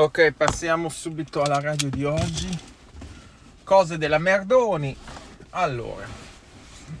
[0.00, 2.48] Ok, passiamo subito alla radio di oggi.
[3.64, 4.96] Cose della Merdoni.
[5.50, 6.06] Allora,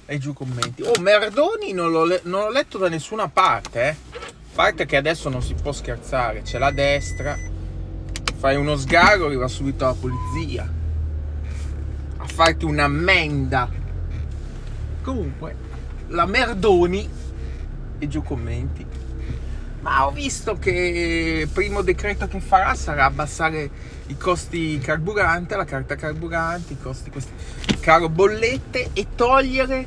[0.04, 0.82] e giù commenti.
[0.82, 3.96] Oh, Merdoni non l'ho, le- non l'ho letto da nessuna parte, eh.
[4.16, 7.38] A parte che adesso non si può scherzare, c'è la destra.
[8.34, 10.68] Fai uno sgarro, arriva subito la polizia.
[12.16, 13.70] A farti un'ammenda.
[15.04, 15.54] Comunque,
[16.08, 17.08] la Merdoni
[17.96, 18.84] e giù commenti.
[19.80, 23.70] Ma ho visto che il primo decreto che farà sarà abbassare
[24.06, 27.32] i costi carburante, la carta carburante, i costi questi
[27.80, 29.86] caro bollette e togliere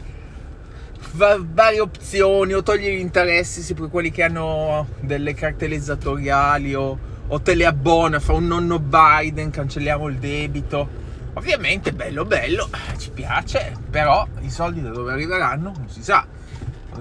[1.14, 6.98] va- varie opzioni o togliere gli interessi per quelli che hanno delle cartelle esattoriali o,
[7.28, 11.00] o te le abbona, fa un nonno Biden, cancelliamo il debito.
[11.34, 16.26] Ovviamente bello bello, ci piace, però i soldi da dove arriveranno non si sa.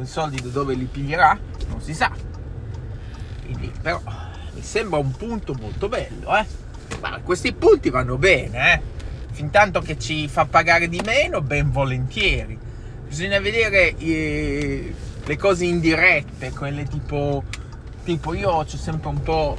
[0.00, 1.36] I soldi da dove li piglierà
[1.68, 2.29] non si sa.
[3.50, 4.00] Quindi, però,
[4.54, 6.46] mi sembra un punto molto bello, eh.
[7.00, 8.80] Ma questi punti vanno bene, eh.
[9.32, 12.56] Fin tanto che ci fa pagare di meno, ben volentieri.
[13.08, 14.94] Bisogna vedere eh,
[15.24, 17.42] le cose indirette, quelle tipo,
[18.04, 19.56] tipo io ho sempre un po'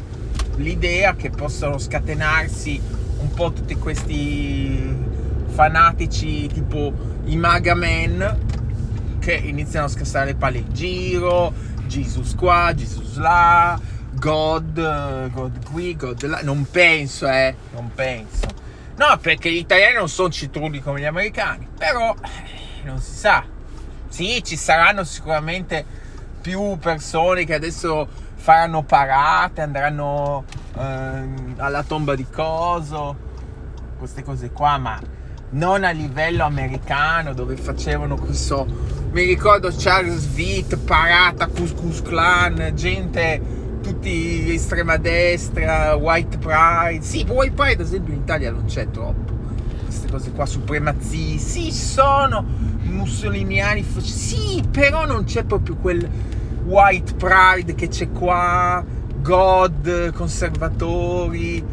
[0.55, 2.79] l'idea che possano scatenarsi
[3.19, 4.95] un po' tutti questi
[5.47, 6.94] fanatici tipo
[7.25, 8.39] i Maga Men
[9.19, 11.53] che iniziano a scassare le palle in giro,
[11.92, 13.78] Jesus qua, Jesus là,
[14.14, 16.39] God, eh, God qui, God là.
[16.42, 18.47] Non penso, eh, non penso.
[18.95, 23.44] No, perché gli italiani non sono citrulli come gli americani, però eh, non si sa.
[24.08, 25.84] Sì, ci saranno sicuramente
[26.39, 30.45] più persone che adesso faranno parate, andranno
[30.78, 33.17] ehm, alla tomba di Coso,
[33.97, 34.97] queste cose qua, ma
[35.52, 38.66] non a livello americano dove facevano questo
[39.11, 43.41] mi ricordo Charles Vitt parata Cus Cus Clan gente
[43.81, 47.03] tutti estrema destra White Pride.
[47.03, 49.39] Sì White Pride ad esempio in Italia non c'è troppo.
[49.83, 52.45] Queste cose qua supremazisti sì sono
[52.83, 56.09] mussoliniani sì però non c'è proprio quel
[56.66, 58.83] White Pride che c'è qua
[59.21, 61.63] God conservatori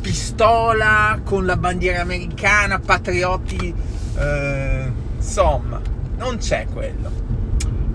[0.00, 3.74] pistola con la bandiera americana, patrioti,
[4.16, 5.80] eh, insomma,
[6.18, 7.10] non c'è quello.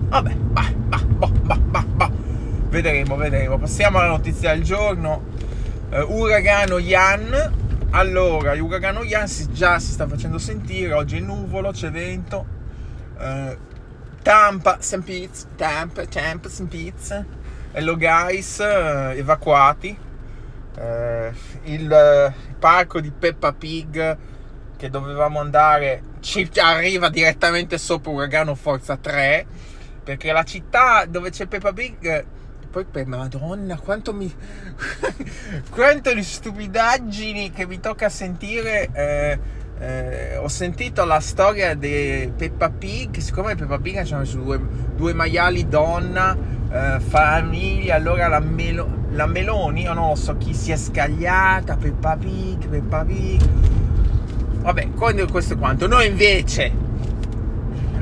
[0.08, 2.10] Vabbè, bah, bah, bah, bah, bah, bah.
[2.68, 3.58] vedremo, vedremo.
[3.58, 5.22] Passiamo alla notizia del giorno.
[5.90, 7.52] Eh, uragano Ian.
[7.90, 12.44] Allora, l'uragano Ian si, già si sta facendo sentire, oggi è nuvolo, c'è vento.
[13.18, 13.58] Eh,
[14.22, 15.00] Tampa, St.
[15.02, 16.66] Pete, Tampa, Tampa, St.
[16.66, 17.42] Pete.
[17.72, 20.12] Hello guys, eh, evacuati
[21.64, 24.16] il parco di Peppa Pig
[24.76, 29.46] che dovevamo andare ci arriva direttamente sopra Uragano Forza 3
[30.02, 32.24] perché la città dove c'è Peppa Pig
[32.70, 34.34] poi per madonna quanto mi
[35.68, 39.38] quanto di stupidaggini che mi tocca sentire eh,
[39.78, 44.58] eh, ho sentito la storia di Peppa Pig siccome Peppa Pig c'erano due,
[44.96, 46.34] due maiali donna
[46.72, 51.76] eh, famiglia allora la, Melo, la Meloni o non lo so chi si è scagliata
[51.76, 53.42] Peppa Pig Peppa Pig
[54.64, 54.92] vabbè
[55.30, 55.86] questo è quanto.
[55.86, 56.72] Noi invece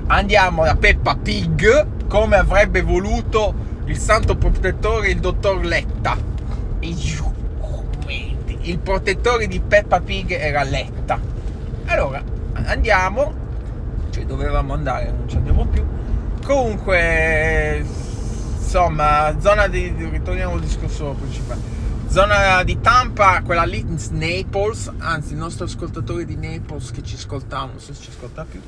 [0.06, 3.52] andiamo da Peppa Pig come avrebbe voluto
[3.86, 6.16] il santo protettore il dottor Letta.
[8.64, 11.18] Il protettore di Peppa Pig era Letta.
[11.86, 13.40] Allora andiamo.
[14.10, 15.84] Cioè dovevamo andare non ci andiamo più.
[16.44, 17.84] Comunque
[18.56, 21.71] insomma zona di ritorniamo al discorso principale
[22.12, 27.64] zona di Tampa quella lì Naples anzi il nostro ascoltatore di Naples che ci ascoltava
[27.64, 28.60] non so se ci ascolta più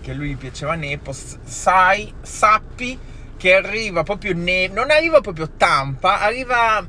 [0.00, 2.98] che lui gli piaceva Naples sai sappi
[3.36, 6.84] che arriva proprio ne- non arriva proprio Tampa arriva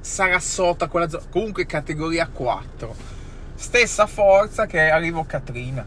[0.00, 3.14] Sarasota quella zona comunque categoria 4
[3.56, 5.84] stessa forza che arrivò Katrina.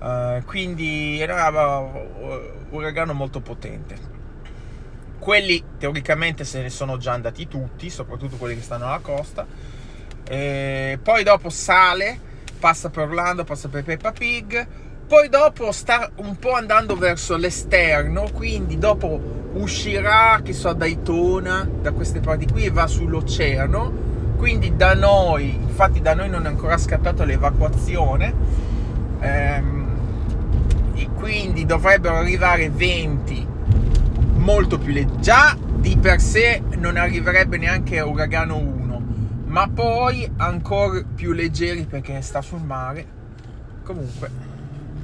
[0.00, 2.00] Uh, quindi era un
[2.70, 4.11] uragano molto potente.
[5.22, 9.46] Quelli teoricamente se ne sono già andati tutti, soprattutto quelli che stanno alla costa.
[10.28, 12.18] E poi dopo sale,
[12.58, 14.66] passa per Orlando, passa per Peppa Pig.
[15.06, 21.68] Poi dopo sta un po' andando verso l'esterno, quindi dopo uscirà, che so, da Daytona,
[21.80, 24.10] da queste parti qui e va sull'oceano
[24.42, 28.34] quindi da noi, infatti da noi non è ancora scattata l'evacuazione
[29.20, 29.86] ehm,
[30.94, 33.46] e quindi dovrebbero arrivare venti
[34.42, 35.20] molto più leggeri.
[35.20, 39.02] Già di per sé non arriverebbe neanche a uragano 1,
[39.46, 43.20] ma poi ancora più leggeri perché sta sul mare.
[43.84, 44.30] Comunque,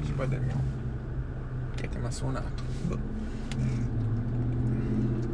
[0.05, 2.67] ci è che mi ha suonato?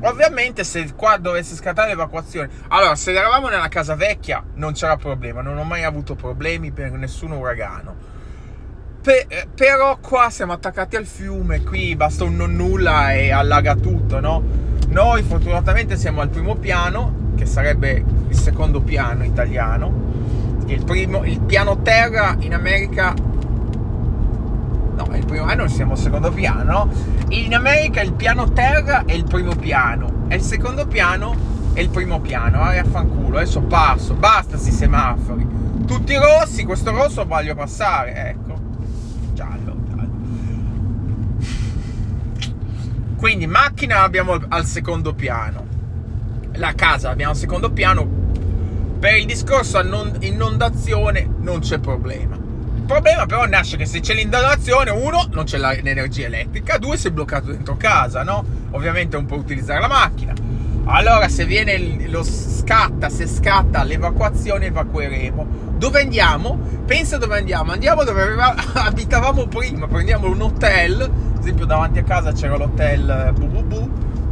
[0.01, 5.41] Ovviamente se qua dovesse scattare l'evacuazione, allora se eravamo nella casa vecchia non c'era problema,
[5.41, 8.13] non ho mai avuto problemi per nessun uragano.
[9.05, 13.75] Pe- eh, però qua siamo attaccati al fiume, qui basta un non nulla e allaga
[13.75, 14.43] tutto, no?
[14.89, 20.63] Noi fortunatamente siamo al primo piano, che sarebbe il secondo piano italiano.
[20.69, 26.91] Il, primo, il piano terra in America no, il primo anno siamo al secondo piano.
[27.29, 31.37] In America il piano terra è il primo piano e il secondo piano
[31.75, 32.63] è il primo piano.
[32.63, 35.47] Ah, fanculo, adesso passo, basta sti semafori.
[35.87, 38.54] Tutti rossi, questo rosso voglio passare, ecco.
[43.25, 45.67] Quindi macchina abbiamo al secondo piano.
[46.57, 48.07] La casa abbiamo al secondo piano.
[48.99, 49.81] Per il discorso
[50.21, 55.57] inondazione non c'è problema il problema però nasce che se c'è l'inondazione, uno, non c'è
[55.57, 58.45] l'energia elettrica, due, sei bloccato dentro casa, no?
[58.73, 60.35] Ovviamente non puoi utilizzare la macchina.
[60.87, 65.47] Allora, se viene lo scatta, se scatta l'evacuazione, evacueremo.
[65.77, 66.59] Dove andiamo?
[66.85, 67.73] Pensa dove andiamo.
[67.73, 68.23] Andiamo dove
[68.75, 69.87] abitavamo prima.
[69.87, 71.01] Prendiamo un hotel.
[71.01, 73.89] Ad esempio, davanti a casa c'era l'hotel BBB.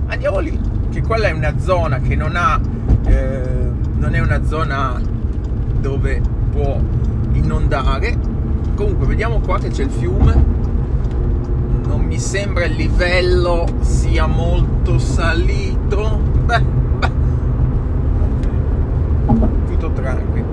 [0.08, 0.60] Andiamo lì.
[0.90, 2.60] Che quella è una zona che non ha.
[3.06, 5.00] Eh, non è una zona
[5.80, 6.20] dove
[6.50, 6.78] può
[7.32, 8.16] inondare
[8.74, 10.44] comunque vediamo qua che c'è il fiume
[11.86, 16.60] non mi sembra il livello sia molto salito beh,
[16.98, 17.10] beh.
[19.68, 20.46] tutto tranquillo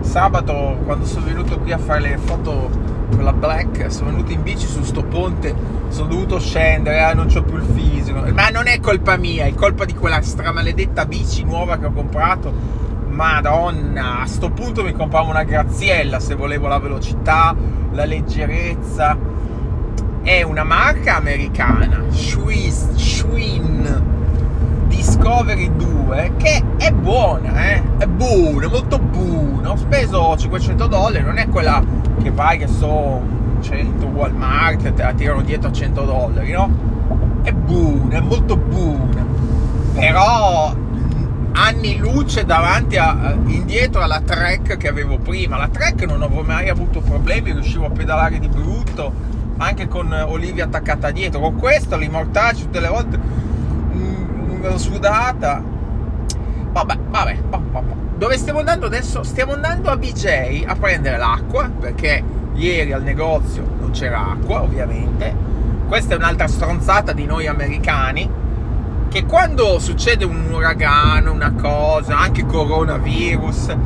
[0.00, 2.70] sabato quando sono venuto qui a fare le foto
[3.10, 5.54] con la black sono venuto in bici su sto ponte
[5.88, 9.54] sono dovuto scendere eh, non ho più il fisico ma non è colpa mia è
[9.54, 12.86] colpa di quella stramaledetta bici nuova che ho comprato
[13.18, 17.52] Madonna, a sto punto mi compravo una graziella se volevo la velocità,
[17.90, 19.18] la leggerezza.
[20.22, 23.86] È una marca americana, Schwinn
[25.18, 27.82] Discovery 2, che è buona, eh?
[27.98, 29.72] È buona, molto buona.
[29.72, 31.82] Ho speso 500 dollari, non è quella
[32.22, 33.20] che vai che so
[33.60, 36.70] 100 Walmart te la tirano dietro a 100 dollari, no?
[37.42, 39.26] È buona, è molto buona.
[39.92, 40.72] Però
[41.52, 45.56] anni luce davanti a, indietro alla track che avevo prima.
[45.56, 49.12] La track non avevo mai avuto problemi, riuscivo a pedalare di brutto,
[49.56, 51.40] anche con Olivia attaccata dietro.
[51.40, 53.46] Con questo, l'immortage tutte le volte
[54.76, 55.62] sudata.
[56.70, 59.22] Vabbè, vabbè, vabbè, Dove stiamo andando adesso?
[59.22, 62.22] Stiamo andando a BJ a prendere l'acqua, perché
[62.54, 65.34] ieri al negozio non c'era acqua, ovviamente.
[65.86, 68.28] Questa è un'altra stronzata di noi americani
[69.08, 73.76] che quando succede un uragano, una cosa, anche coronavirus,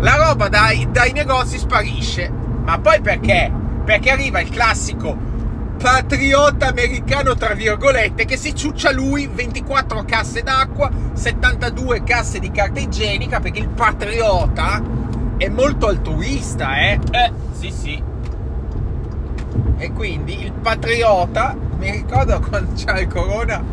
[0.00, 2.30] la roba dai, dai negozi sparisce.
[2.64, 3.52] Ma poi perché?
[3.84, 5.27] Perché arriva il classico
[5.78, 12.80] patriota americano, tra virgolette, che si ciuccia lui 24 casse d'acqua, 72 casse di carta
[12.80, 14.82] igienica, perché il patriota
[15.36, 16.98] è molto altruista, eh?
[17.12, 18.02] Eh, sì, sì.
[19.78, 23.64] E quindi il patriota, mi ricordo quando c'era il corona,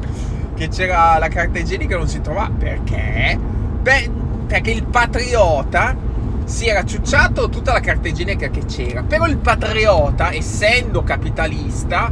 [0.53, 2.51] che c'era la carta igienica non si trovava.
[2.57, 3.37] Perché?
[3.81, 4.09] Beh,
[4.45, 6.04] perché il patriota
[6.45, 9.03] si era ciucciato tutta la carta igienica che c'era.
[9.03, 12.11] Però il patriota, essendo capitalista,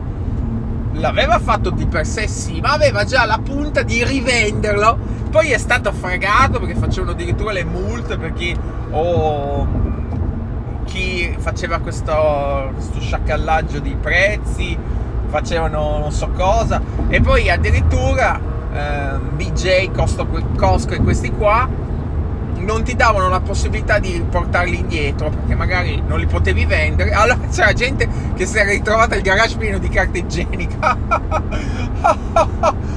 [0.94, 5.22] l'aveva fatto di per sé sì, ma aveva già la punta di rivenderlo.
[5.30, 8.56] Poi è stato fregato perché facevano addirittura le multe per chi,
[8.92, 9.68] oh,
[10.86, 14.78] chi faceva questo, questo sciacallaggio di prezzi
[15.28, 18.40] facevano non so cosa e poi addirittura
[18.72, 21.68] eh, BJ, Costco e questi qua
[22.64, 27.12] non ti davano la possibilità di portarli indietro perché magari non li potevi vendere.
[27.12, 30.98] Allora c'era gente che si era ritrovata il garage pieno di carta igienica.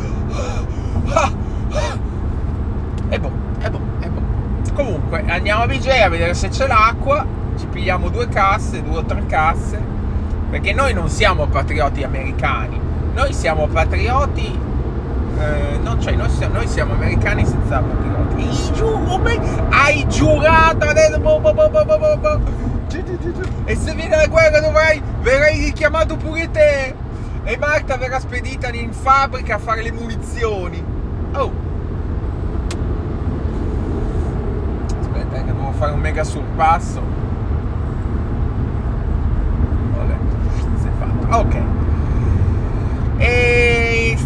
[3.09, 3.31] E boh,
[3.61, 4.21] e boh, e boh.
[4.75, 7.25] Comunque andiamo a BJ a vedere se c'è l'acqua.
[7.57, 9.81] Ci pigliamo due casse, due o tre casse.
[10.51, 12.79] Perché noi non siamo patrioti americani,
[13.15, 14.59] noi siamo patrioti,
[15.38, 18.73] eh, no, cioè noi siamo, noi siamo, americani senza patrioti.
[18.75, 19.23] Giuro,
[19.71, 21.14] hai giurato adesso.
[23.64, 26.95] E se viene la guerra dovrai, verrai richiamato pure te.
[27.45, 30.85] E Marta verrà spedita in fabbrica a fare le munizioni.
[31.35, 31.52] Oh.
[35.00, 37.25] Aspetta, eh, che devo fare un mega sorpasso.
[41.28, 41.57] ok
[43.19, 44.16] e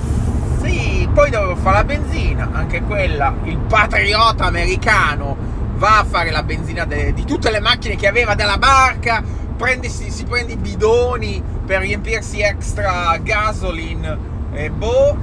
[0.61, 5.37] sì poi dovevo fare la benzina anche quella il patriota americano
[5.75, 9.23] va a fare la benzina de, di tutte le macchine che aveva della barca
[9.55, 14.17] prende, si, si prende i bidoni per riempirsi extra gasoline
[14.53, 15.15] e boh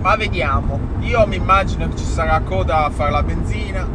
[0.00, 0.78] ma vediamo.
[1.00, 3.88] Io mi immagino che ci sarà coda a fare la benzina.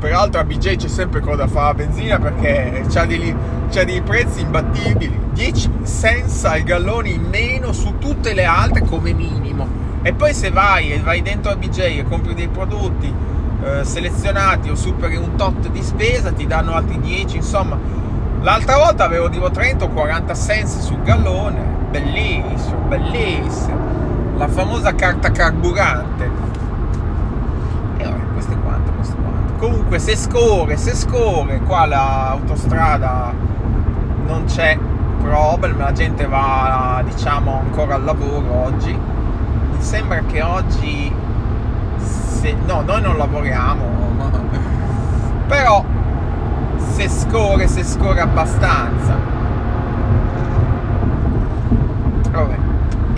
[0.00, 3.34] Peraltro a BJ c'è sempre coda a fare la benzina perché c'ha dei,
[3.70, 5.27] c'ha dei prezzi imbattibili.
[5.38, 9.68] 10 cents al gallone in meno su tutte le altre come minimo.
[10.02, 13.14] E poi se vai e vai dentro a BJ e compri dei prodotti
[13.62, 17.78] eh, selezionati o superi un tot di spesa ti danno altri 10, insomma.
[18.40, 25.30] L'altra volta avevo tipo 30 o 40 cents sul gallone, bellissimo, bellissimo la famosa carta
[25.30, 26.30] carburante.
[27.96, 29.52] E ora, questo è quanto, questo è quanto.
[29.54, 33.32] Comunque, se scorre, se scorre, qua l'autostrada
[34.26, 34.76] non c'è
[35.18, 38.92] problem, la gente va, diciamo, ancora al lavoro oggi.
[38.92, 41.12] Mi sembra che oggi,
[41.96, 43.84] se, no, noi non lavoriamo,
[45.46, 45.84] però
[46.92, 49.28] se scorre, se scorre abbastanza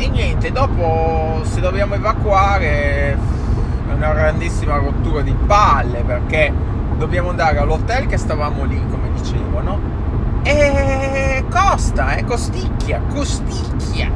[0.03, 3.17] e niente, dopo se dobbiamo evacuare è
[3.95, 6.51] una grandissima rottura di palle perché
[6.97, 9.79] dobbiamo andare all'hotel che stavamo lì, come dicevo, no?
[10.43, 14.11] E costa, eh, costicchia, costicchia.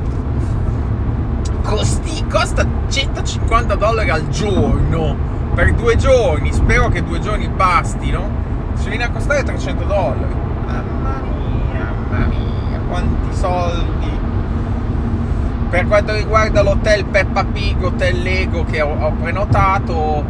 [1.63, 5.17] Costi, costa 150 dollari al giorno
[5.55, 6.53] per due giorni.
[6.53, 8.43] Spero che due giorni bastino.
[8.75, 10.35] Si viene a costare 300 dollari.
[10.67, 14.05] Mamma mia, mamma mia, quanti soldi
[15.75, 20.25] per quanto riguarda l'hotel Peppa Pig, hotel Lego che ho, ho prenotato,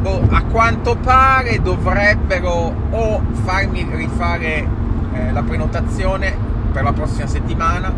[0.00, 4.66] boh, a quanto pare dovrebbero o farmi rifare
[5.16, 6.36] eh, la prenotazione
[6.72, 7.92] per la prossima settimana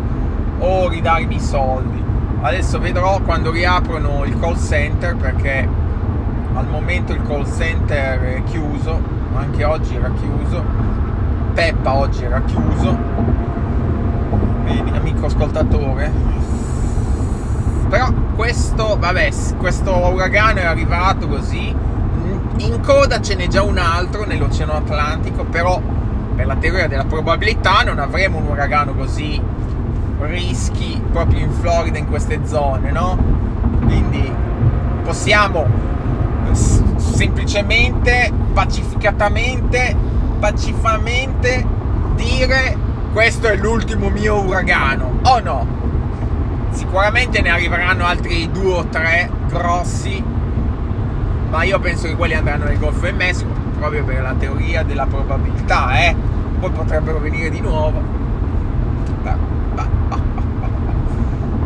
[0.59, 2.01] o ridarmi i soldi.
[2.41, 5.67] Adesso vedrò quando riaprono il call center perché
[6.53, 9.01] al momento il call center è chiuso,
[9.35, 10.63] anche oggi era chiuso,
[11.53, 12.97] Peppa oggi era chiuso.
[14.63, 16.11] Vedi, amico ascoltatore,
[17.89, 21.75] però questo, vabbè, questo uragano è arrivato così.
[22.57, 25.81] In coda ce n'è già un altro nell'Oceano Atlantico, però
[26.39, 29.41] per la teoria della probabilità non avremo un uragano così
[30.21, 33.17] rischi proprio in Florida in queste zone, no?
[33.81, 34.33] Quindi
[35.03, 35.67] possiamo
[36.95, 39.93] semplicemente, pacificatamente,
[40.39, 41.67] pacifamente
[42.15, 42.77] dire
[43.11, 45.67] questo è l'ultimo mio uragano, o no?
[46.69, 50.23] Sicuramente ne arriveranno altri due o tre grossi,
[51.49, 55.05] ma io penso che quelli andranno nel Golfo del Messico, proprio per la teoria della
[55.05, 56.28] probabilità, eh.
[56.59, 58.01] Poi potrebbero venire di nuovo.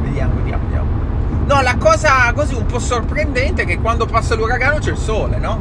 [0.01, 0.87] Vediamo, vediamo, vediamo.
[1.47, 5.37] No, la cosa così un po' sorprendente è che quando passa l'uragano c'è il sole,
[5.37, 5.59] no?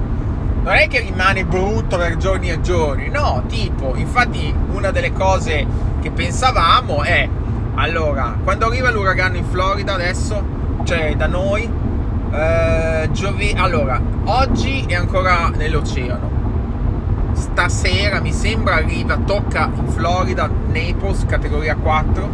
[0.62, 5.66] Non è che rimane brutto per giorni e giorni, no, tipo, infatti una delle cose
[6.00, 7.28] che pensavamo è
[7.74, 10.40] allora, quando arriva l'uragano in Florida adesso,
[10.84, 11.68] cioè da noi,
[12.32, 16.41] eh, giovi- allora, oggi è ancora nell'oceano.
[17.42, 22.28] Stasera mi sembra arriva, tocca in Florida, Naples, categoria 4,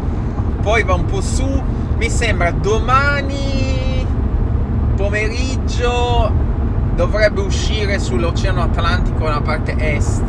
[0.61, 1.63] poi va un po' su,
[1.97, 4.07] mi sembra domani
[4.95, 6.31] pomeriggio
[6.95, 10.25] dovrebbe uscire sull'Oceano Atlantico nella parte est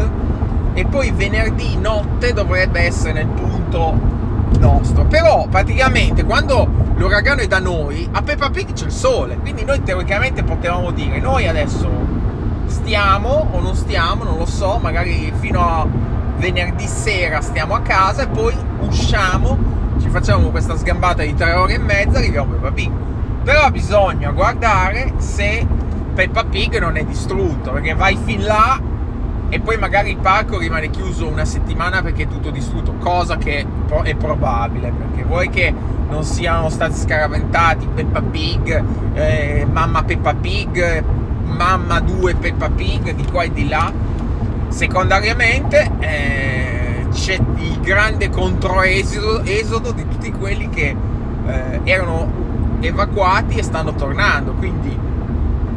[0.73, 3.99] e poi venerdì notte dovrebbe essere nel punto
[4.59, 5.03] nostro.
[5.05, 9.37] Però praticamente quando l'uragano è da noi, a Peppa Pig c'è il sole.
[9.39, 12.18] Quindi noi teoricamente potevamo dire, noi adesso
[12.89, 15.85] stiamo o non stiamo, non lo so, magari fino a
[16.37, 19.57] venerdì sera stiamo a casa e poi usciamo,
[20.01, 22.91] ci facciamo questa sgambata di tre ore e mezza, arriviamo a Peppa Pig.
[23.43, 25.67] Però bisogna guardare se
[26.15, 28.81] Peppa Pig non è distrutto, perché vai fin là
[29.49, 33.67] e poi magari il parco rimane chiuso una settimana perché è tutto distrutto, cosa che
[34.01, 35.71] è probabile, perché vuoi che
[36.09, 41.03] non siano stati scaraventati Peppa Pig, eh, mamma Peppa Pig,
[41.49, 43.91] mamma 2 Peppa Pig di qua e di là,
[44.69, 50.95] secondariamente eh, c'è il grande controesodo esodo di tutti quelli che
[51.45, 54.97] eh, erano evacuati e stanno tornando, quindi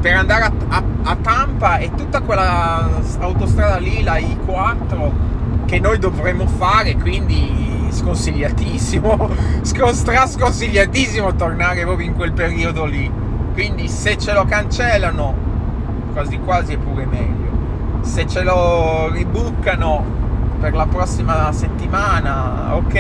[0.00, 5.10] per andare a, a, a, Tampa e tutta quella autostrada lì, la I4,
[5.64, 9.30] che noi dovremmo fare, quindi sconsigliatissimo,
[9.62, 13.10] sconsigliatissimo tornare proprio in quel periodo lì.
[13.52, 15.34] Quindi se ce lo cancellano,
[16.12, 17.50] quasi quasi è pure meglio.
[18.02, 20.04] Se ce lo ribuccano
[20.60, 22.92] per la prossima settimana, ok.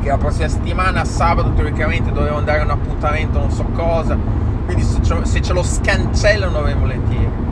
[0.00, 4.82] Che la prossima settimana, sabato teoricamente dovevo andare a un appuntamento, non so cosa quindi
[4.82, 7.42] se ce, se ce lo scancellano ben volentieri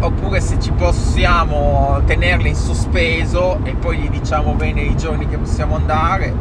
[0.00, 5.38] oppure se ci possiamo tenerli in sospeso e poi gli diciamo bene i giorni che
[5.38, 6.34] possiamo andare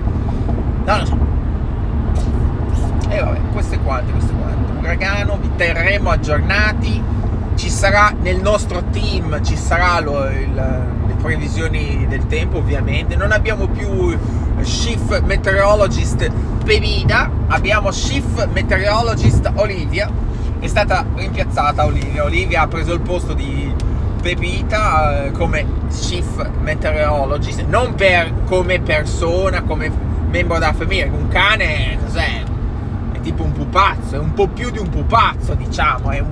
[0.85, 1.30] Non lo so.
[3.11, 4.79] E vabbè, queste quante, queste quante.
[4.79, 7.03] Uragano, vi terremo aggiornati.
[7.55, 13.17] Ci sarà nel nostro team, ci sarà le previsioni del tempo ovviamente.
[13.17, 14.17] Non abbiamo più
[14.61, 16.31] Chief Meteorologist
[16.63, 20.09] Pevida, abbiamo Chief Meteorologist Olivia.
[20.59, 22.23] È stata rimpiazzata Olivia.
[22.23, 23.73] Olivia ha preso il posto di
[24.21, 29.91] Pepita eh, come Chief Meteorologist, non per, come persona, come
[30.29, 31.05] membro della famiglia.
[31.07, 32.49] Un cane, cos'è?
[33.21, 36.09] Tipo un pupazzo, è un po' più di un pupazzo, diciamo.
[36.09, 36.31] È un,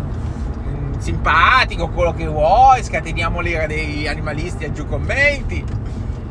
[0.65, 2.83] un simpatico, quello che vuoi.
[2.83, 5.63] Scateniamo l'ira degli animalisti a giù commenti.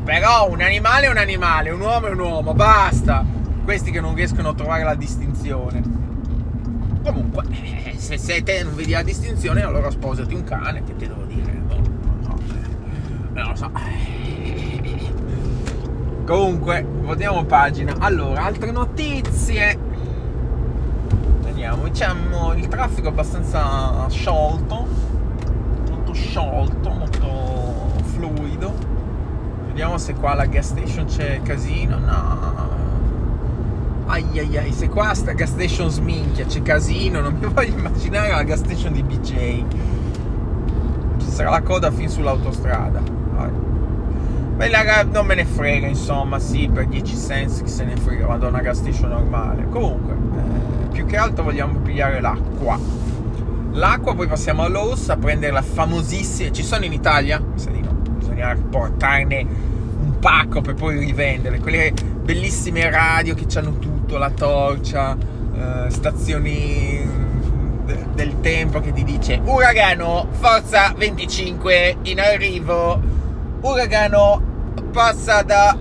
[0.03, 3.23] Però un animale è un animale, un uomo è un uomo, basta.
[3.63, 5.81] Questi che non riescono a trovare la distinzione.
[7.03, 11.07] Comunque, eh, se, se te non vedi la distinzione, allora sposati un cane, che ti
[11.07, 11.51] devo dire?
[11.51, 11.81] Boh,
[12.21, 12.39] no,
[13.33, 13.71] non lo so.
[16.25, 17.95] Comunque, vediamo pagina.
[17.99, 19.87] Allora, altre notizie.
[21.81, 24.87] Vediamo, diciamo, il traffico è abbastanza sciolto.
[25.89, 28.73] Molto sciolto, molto fluido.
[29.67, 31.97] Vediamo se qua alla gas station c'è casino.
[31.97, 32.67] No.
[34.07, 38.31] Ai ai ai, se qua sta gas station sminchia, c'è casino, non mi voglio immaginare
[38.31, 39.63] la gas station di BJ.
[41.19, 43.01] Ci sarà la coda fin sull'autostrada.
[43.31, 43.51] Vai.
[44.55, 44.69] Beh,
[45.11, 48.49] non me ne frega, insomma, sì, per 10 cents chi se ne frega, vado a
[48.49, 49.67] una gas station normale.
[49.69, 52.77] Comunque, eh, più che altro vogliamo pigliare l'acqua.
[53.71, 56.51] L'acqua, poi passiamo a Lowe's a prendere la famosissima...
[56.51, 57.39] Ci sono in Italia?
[57.39, 57.91] Mi di no.
[58.17, 59.45] Bisogna portarne
[60.01, 61.59] un pacco per poi rivenderle.
[61.59, 67.17] Quelle bellissime radio che hanno tutto, la torcia, eh, stazioni
[68.13, 73.01] del tempo che ti dice uragano, forza 25 in arrivo,
[73.61, 74.41] uragano
[74.91, 75.77] passa da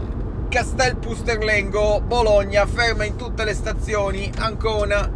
[0.48, 5.10] Castel Pusterlengo, Bologna, ferma in tutte le stazioni, Ancona,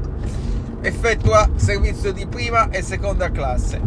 [0.83, 3.81] effettua servizio di prima e seconda classe.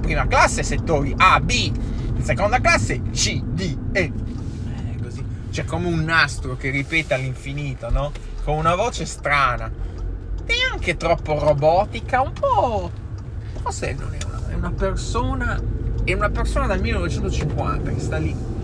[0.00, 1.72] Prima classe settori A, B,
[2.22, 4.00] seconda classe C, D, E.
[4.00, 5.24] Eh, così.
[5.50, 8.12] C'è come un nastro che ripete all'infinito, no?
[8.44, 9.68] Con una voce strana.
[10.46, 12.90] Neanche troppo robotica, un po'...
[13.60, 15.60] Forse non è una, è una persona...
[16.04, 18.54] È una persona dal 1950 che sta lì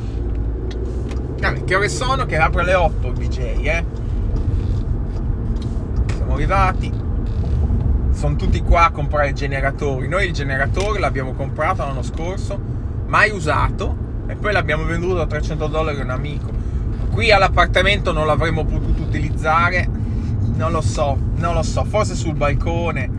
[1.43, 2.25] Che ore sono?
[2.25, 3.85] Che apre alle 8 il DJ, eh?
[6.15, 6.93] Siamo arrivati.
[8.13, 10.07] Sono tutti qua a comprare generatori.
[10.07, 12.61] Noi il generatore l'abbiamo comprato l'anno scorso,
[13.07, 13.97] mai usato,
[14.29, 16.51] e poi l'abbiamo venduto a 300 dollari a un amico.
[17.11, 19.89] Qui all'appartamento non l'avremmo potuto utilizzare,
[20.55, 23.11] non lo so, non lo so, forse sul balcone.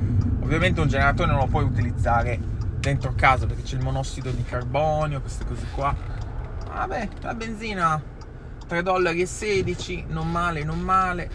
[0.42, 2.40] Ovviamente un generatore non lo puoi utilizzare
[2.80, 5.94] dentro casa perché c'è il monossido di carbonio, queste cose qua.
[6.74, 8.02] Vabbè, la benzina
[8.74, 11.30] 3 dollari 16 non male non male.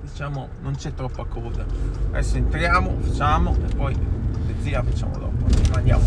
[0.00, 1.66] Diciamo non c'è troppa coda.
[2.10, 5.46] Adesso entriamo facciamo e poi benzina facciamo dopo.
[5.74, 6.04] Andiamo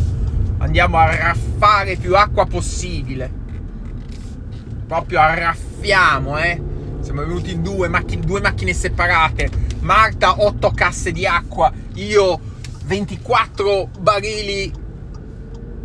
[0.60, 3.30] andiamo a raffare più acqua possibile.
[4.88, 6.62] Proprio arraffiamo eh.
[7.02, 9.50] Siamo venuti in due macchine, due macchine separate.
[9.82, 11.70] Marta 8 casse di acqua.
[11.96, 12.40] Io
[12.86, 14.72] 24 barili.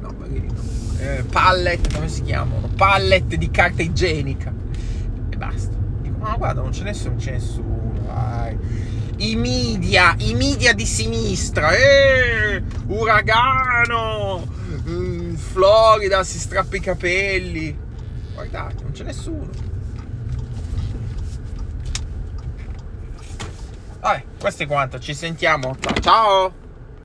[0.01, 0.63] No barili no.
[1.01, 2.69] Eh, pallet come si chiamano?
[2.77, 4.63] Pallet di carta igienica
[6.19, 7.93] ma guarda, non ce n'è, non c'è nessuno.
[8.07, 8.57] Vai.
[9.17, 11.73] I media, i media di sinistra.
[11.73, 14.47] Eh, uragano.
[14.89, 17.77] Mm, Florida si strappa i capelli.
[18.35, 19.49] Guardate, non c'è nessuno.
[24.01, 24.99] Vabbè, questo è quanto.
[24.99, 25.77] Ci sentiamo.
[26.01, 26.64] Ciao.